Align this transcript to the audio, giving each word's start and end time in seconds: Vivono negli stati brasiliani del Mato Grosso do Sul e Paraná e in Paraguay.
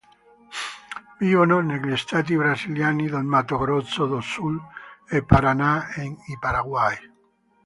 Vivono 1.19 1.59
negli 1.59 1.95
stati 1.95 2.35
brasiliani 2.35 3.07
del 3.07 3.23
Mato 3.23 3.59
Grosso 3.59 4.07
do 4.07 4.19
Sul 4.19 4.59
e 5.07 5.23
Paraná 5.23 5.93
e 5.93 6.01
in 6.05 6.17
Paraguay. 6.39 6.95